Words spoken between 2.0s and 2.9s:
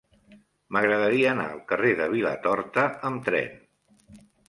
de Vilatorta